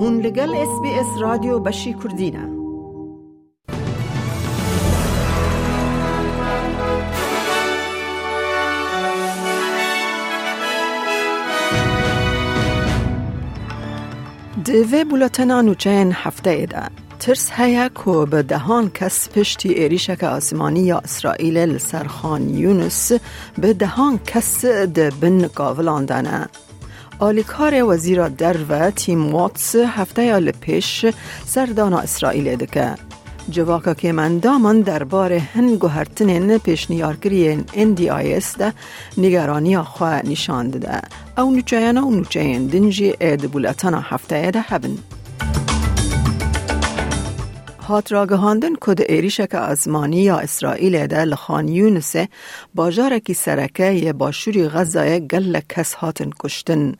[0.00, 2.48] هون لگل اس بی اس رادیو بشی کردینه
[14.64, 16.82] دوی بولتنا نوچین هفته ایده.
[17.20, 23.12] ترس هیا کو به دهان کس پشتی ایریشک آسمانی یا اسرائیل لسرخان یونس
[23.58, 26.48] به دهان کس ده بن قاولاندنه
[27.20, 31.06] آلیکار وزیر در و تیم واتس هفته یا لپیش
[31.46, 32.94] سردان اسرائیل دکه.
[33.50, 38.72] جواکا که من دامان دربار هن گوهرتنین پیشنیارگری NDIS ده
[39.18, 41.00] نگرانی خواه نشان ده
[41.38, 44.98] او نوچهینا و نوچهین دنجی اید بولتانا هفته ده هبن.
[47.88, 52.16] هات را گهاندن کد ایریشک ازمانی یا اسرائیل ده لخان یونس
[52.74, 56.94] باجارکی سرکه یه باشوری غزای گل کس هاتن کشتن.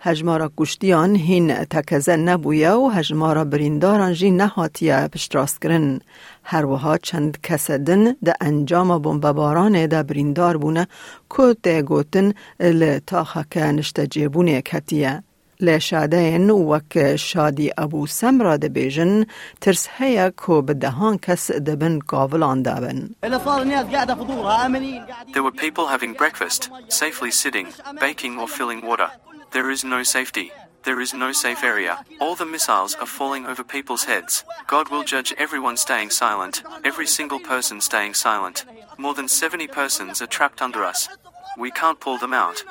[0.00, 6.00] هجمارا گشتیان هین تکزه نبویه و هجمارا برینداران جی نهاتیه پشتراست کرن.
[6.44, 10.86] هر وها چند کسدن ده انجام بمبباران ده بریندار بونه
[11.36, 15.22] که ده گوتن لطاخه نشته جیبونه کتیه.
[15.60, 19.26] لشادین وک شادی ابو سمرا ده بیجن
[19.60, 23.10] ترس هیا کو به دهان کس دبن قابلان دابن
[25.34, 27.68] There were people having breakfast, safely sitting,
[28.00, 29.10] baking or filling water.
[29.56, 30.52] There is no safety.
[30.82, 32.04] There is no safe area.
[32.20, 34.44] All the missiles are falling over people's heads.
[34.66, 38.66] God will judge everyone staying silent, every single person staying silent.
[38.98, 41.08] More than 70 persons are trapped under us.
[41.56, 42.64] We can't pull them out.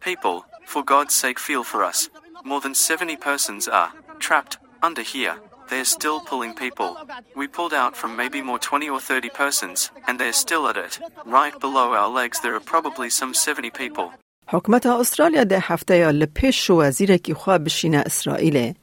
[0.00, 2.08] People, for God's sake, feel for us.
[2.42, 5.36] More than 70 persons are trapped under here.
[5.68, 6.96] They're still pulling people.
[7.36, 10.98] We pulled out from maybe more 20 or 30 persons, and they're still at it.
[11.26, 14.14] Right below our legs, there are probably some 70 people.
[14.52, 18.74] حکومت استرالیا ده هفته یا لپیش وزیر کی خواه بشینه اسرائیل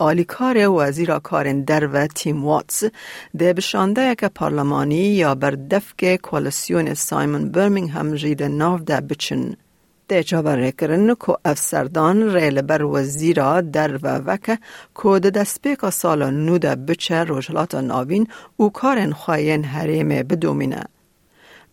[0.00, 2.84] آلیکار وزیر کارن در و تیم واتس
[3.38, 9.56] ده بشانده که پارلمانی یا بر دفک کوالسیون سایمون برمینگهم جید ناو ده بچن.
[10.08, 14.58] ده جابره کرن که افسردان ریل بر وزیرا در و وکه
[15.02, 20.84] که ده دستپیک سال نو ده بچه روشلات ناوین او کارن خواهین حریم بدومینه.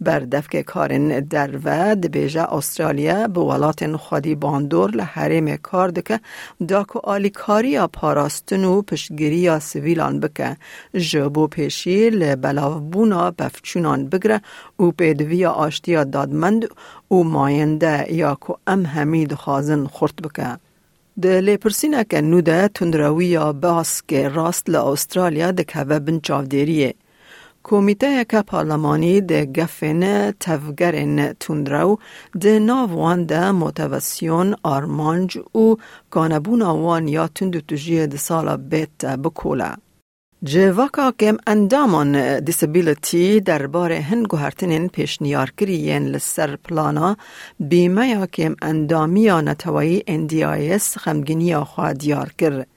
[0.02, 6.20] بر دفک کارن در و دبیجه استرالیا به ولات خودی باندور لحریم کار دکه
[6.68, 10.58] داکو آلیکاری یا پاراستن و پشتگیری یا سویلان بکه
[10.94, 14.42] جبو پیشی لبلاو بونا بفچونان بگره
[14.80, 16.66] و پیدوی آشتی دادمند
[17.12, 20.58] و ماینده یا کو ام همید خازن خورد بکه.
[21.22, 22.70] د لیپرسینه که نو ده
[23.20, 26.96] یا باس که راست ل استرالیا دکه و بن چاودیریه.
[27.68, 31.98] کمیته که پارلمانی ده گفن تفگرن تندرو
[32.42, 35.76] ده ناوان ده موتواسیون آرمانج و
[36.12, 39.72] گانبون آوان یا تندو تجیه ده سالا بیت بکوله.
[40.44, 47.18] جواکا کم اندامان دیسابیلیتی دربار هنگو هرتنین پیشنیارکرین لسر پلانا
[47.60, 52.75] بیمه یا کم اندامی نتوایی NDIS خمگینی خواه دیار کرد.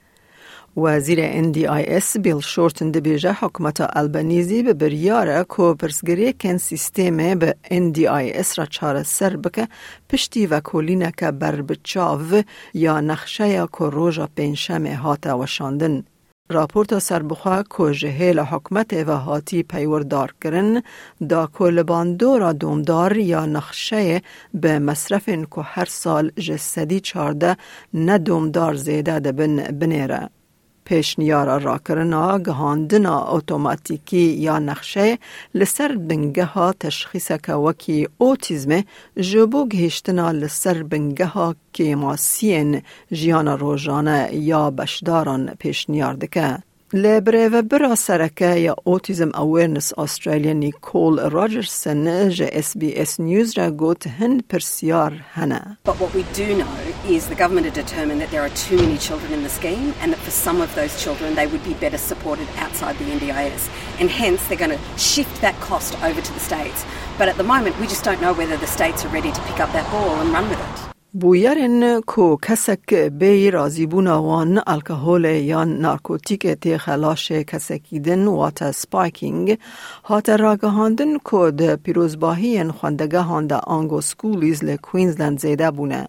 [0.77, 8.57] وزیر NDIS بیل شورتن دبیجه حکمت البنیزی به بریاره که پرسگری کن سیستم به NDIS
[8.57, 9.67] را چاره سر بکه
[10.09, 12.43] پشتی و کلینه که بر بچاو
[12.73, 16.03] یا نخشه یا که روژا پینشم هاته وشاندن.
[16.51, 20.81] راپورت سربخوا که جهیل حکمت و هاتی پیوردار کرن
[21.29, 24.21] دا کلباندو را دومدار یا نخشه
[24.53, 27.57] به مصرف که هر سال جسدی چارده
[27.93, 30.29] ندومدار زیده دبن بنیره.
[30.89, 35.17] پیشنیارا را کرنا گهاندنا اوتوماتیکی یا نقشه
[35.55, 38.83] لسر بنگه ها تشخیص که وکی اوتیزم
[39.19, 46.57] جبو گهشتنا لسر بنگه ها که ماسین جیان روزانه یا بشداران پیشنیار دکه.
[46.96, 53.58] لبره و برا سرکه یا اوتیزم اویرنس استرالیا نیکول راجرسن جه اس بی اس نیوز
[53.58, 55.78] را گوت هن پرسیار هنه.
[55.84, 56.76] But what we do know
[57.08, 60.12] is the government had determined that there are too many children in the scheme and
[60.12, 63.62] that for some of those children they would be better supported outside the NDIS.
[64.00, 66.80] And hence they're going to shift that cost over to the states.
[67.18, 69.58] But at the moment we just don't know whether the states are ready to pick
[69.64, 70.87] up that ball and run with it.
[71.13, 79.57] بویرن کو کسک بی رازیبون وان الکهول یا نارکوتیک تی خلاش کسکیدن وات سپایکینگ
[80.05, 86.07] هات راگهاندن کو ده پیروزباهی خواندگه هانده آنگو سکولیز لکوینزلند زیده بونه.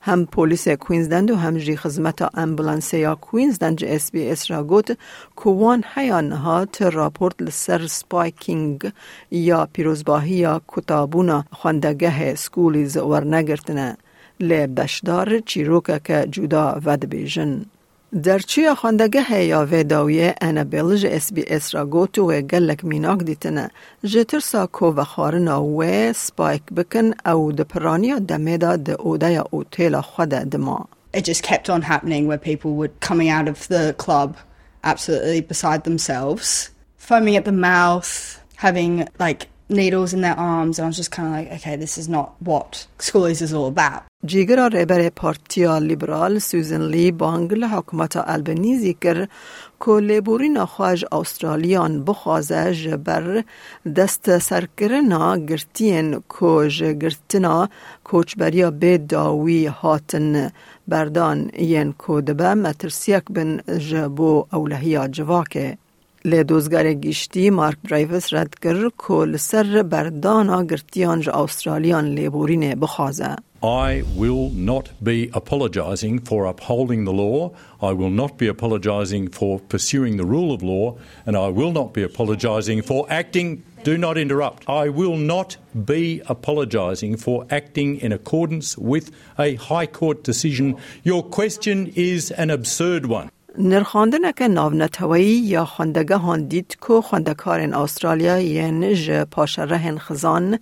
[0.00, 4.64] هم پلیس کوینزلند و هم جی خدمت امبولانس یا کوینزلند جی اس بی اس را
[4.64, 4.98] گوت
[5.36, 8.92] کوان هیان هات راپورت لسر سپایکینگ
[9.30, 13.96] یا پیروزباهی یا کتابونا خواندگه سکولیز ورنگرتنه.
[14.48, 17.64] لی بشدار چیروکه که جدا ود بیجن.
[18.22, 23.18] در چی خواندگه یا ویداوی انا بیلج اس بی اس را گوتو و گلک میناک
[23.18, 23.70] دیتنه
[24.04, 29.44] جتر سا کو و خارنا و سپایک بکن او د پرانیا دمیدا د اوده یا
[29.50, 33.94] اوتیلا خود دما It just kept on happening where people were coming out of the
[34.04, 34.36] club
[34.84, 40.87] absolutely beside themselves, foaming at the mouth, having like needles in their arms, and I
[40.87, 44.03] was just kind of like, okay, this is not what schoolies is all about.
[44.25, 49.27] جیگر رهبر پارتیا لیبرال سوزن لی بانگ لحکمت البنیزی کر
[49.85, 53.43] که لیبورین خواج استرالیان بخوازه جبر
[53.95, 57.69] دست سرکرنا گرتین کوج گرتنا
[58.03, 60.51] کوچبریا به داوی هاتن
[60.87, 65.77] بردان ین کودبه مترسیک بن جبو اولهیا جواکه
[66.25, 73.35] لی دوزگر گیشتی مارک برایوس رد کر که سر بردانا گرتیان جا استرالیان لیبورین بخوازه
[73.63, 77.55] I will not be apologising for upholding the law.
[77.81, 80.97] I will not be apologising for pursuing the rule of law.
[81.25, 83.63] And I will not be apologising for acting.
[83.83, 84.69] Do not interrupt.
[84.69, 89.09] I will not be apologising for acting in accordance with
[89.39, 90.77] a High Court decision.
[91.03, 93.31] Your question is an absurd one.
[93.58, 100.58] نرخاندن که ناونتوایی یا خواندگه هان دید که خواندکارن استرالیا ین ج پاشرهن خزان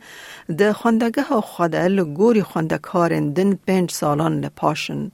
[0.58, 5.10] ده خواندگه ها خواده لگوری خواندکارن دن پنج سالان لپاشن.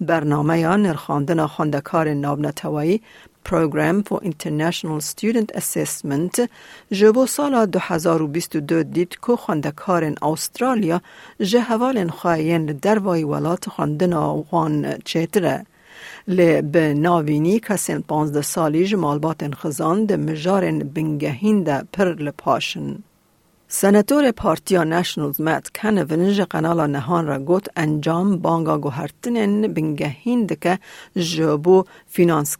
[0.00, 3.02] برنامه یا نرخاندن خواندکار ناونتوایی
[3.44, 6.48] Program for International Student Assessment
[6.90, 11.00] جبو سال 2022 دید که خواندکارن استرالیا
[11.40, 14.98] جه حوالن خواهین دروای ولات خواندن آوان
[16.28, 22.98] به ناوینی کسین پانزده سالی جمالبات خزان ده مجارن بنگهین ده پر لپاشن.
[23.68, 30.78] سنتور پارتیا نشنلز مات کنون قنالا نهان را گوت انجام بانگا گوهرتنن بنگهین ده که
[31.16, 32.56] جبو فینانس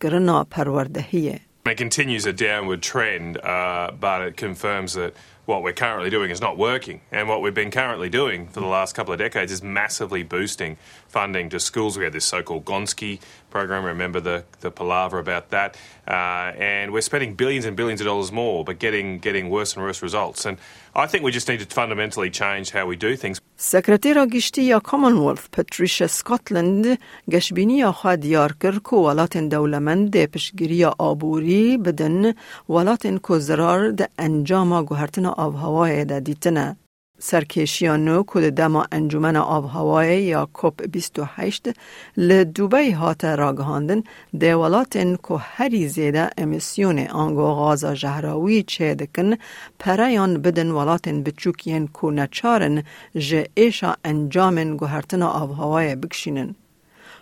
[1.69, 5.12] Mean, it continues a downward trend, uh, but it confirms that
[5.44, 7.03] what we're currently doing is not working.
[7.12, 10.79] And what we've been currently doing for the last couple of decades is massively boosting
[11.09, 11.99] funding to schools.
[11.99, 13.20] We had this so called Gonski
[13.50, 15.76] program, remember the, the palaver about that.
[16.06, 19.85] Uh, and we're spending billions and billions of dollars more, but getting, getting worse and
[19.85, 20.47] worse results.
[20.47, 20.56] And
[20.97, 23.43] I think we just need to fundamentally change how we do things.
[23.61, 26.99] سکرتیرا گشتی یا کامنولف پتریش سکاتلند
[27.31, 32.35] گشبینی یا خواه دیار کر که ولات دولمند پشگیری آبوری بدن
[32.69, 36.77] ولات که زرار ده انجام گوهرتن آب هوای ده دیتنه.
[37.20, 41.70] سرکشیانو کد دما انجمن آب هوای یا کوپ 28
[42.17, 44.03] لدوبی هات راگهاندن
[44.38, 49.35] دیولاتن که هری زیده امیسیون آنگو غازا جهراوی چه دکن
[49.79, 52.82] پریان بدن ولاتن بچوکین که نچارن
[53.17, 56.55] جه ایشا انجامن گوهرتن آب هوای بکشینن.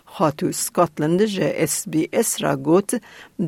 [0.05, 3.01] خاتو سکاتلند جه اس بی اس را گوت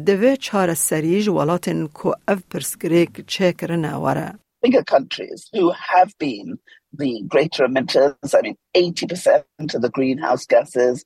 [0.05, 4.33] دوه چار سریج ولاتن که اف پرسگریک چه کرنه وره.
[4.62, 6.58] bigger countries who have been
[6.92, 8.34] the greater emitters.
[8.34, 11.04] I mean, 80% of the greenhouse gases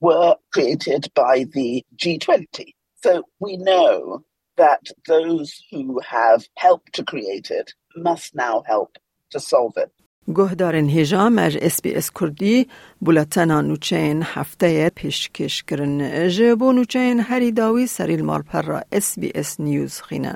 [0.00, 2.74] were created by the G20.
[3.02, 4.22] So we know
[4.56, 8.98] that those who have helped to create it must now help
[9.30, 9.90] to solve it.
[10.34, 12.66] گهدارن هجام از اس بی اس کردی
[13.00, 19.60] بولتنا نوچین هفته پیشکش کرن جبو نوچین هری داوی سریل مالپر را اس بی اس
[19.60, 20.34] نیوز خینه.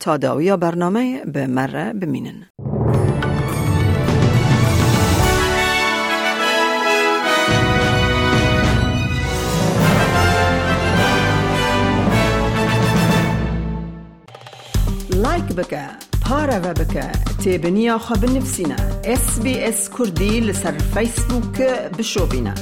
[0.00, 2.46] تا داوی برنامه به مره بمینن.
[15.10, 15.82] لایک بکه
[16.24, 17.12] پاره و بکه
[17.44, 21.60] تیبنیا خواب نفسینا اس بی اس کردی لسر فیسبوک
[21.98, 22.54] بشو بینه